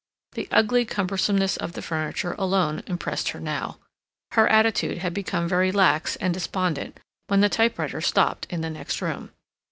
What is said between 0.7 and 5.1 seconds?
cumbersomeness of the furniture alone impressed her now. Her attitude